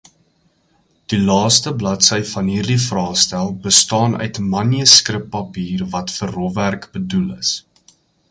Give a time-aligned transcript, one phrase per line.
[1.11, 7.53] Die laaste bladsy van hierdie vraestel bestaan uit manuskrippapier wat vir rofwerk bedoel is.